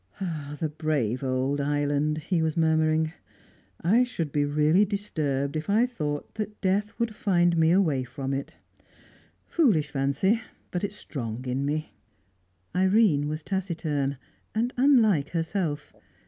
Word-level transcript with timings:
"The 0.59 0.73
brave 0.75 1.23
old 1.23 1.61
island!" 1.61 2.17
he 2.17 2.41
was 2.41 2.57
murmuring. 2.57 3.13
"I 3.83 4.03
should 4.03 4.31
be 4.31 4.45
really 4.45 4.83
disturbed 4.83 5.55
if 5.55 5.69
I 5.69 5.85
thought 5.85 6.39
death 6.59 6.97
would 6.97 7.13
find 7.13 7.55
me 7.55 7.69
away 7.69 8.03
from 8.03 8.33
it. 8.33 8.55
Foolish 9.45 9.91
fancy, 9.91 10.41
but 10.71 10.83
it's 10.83 10.95
strong 10.95 11.45
in 11.45 11.65
me." 11.67 11.93
Irene 12.75 13.27
was 13.27 13.43
taciturn, 13.43 14.17
and 14.55 14.73
unlike 14.75 15.29
herself. 15.29 15.93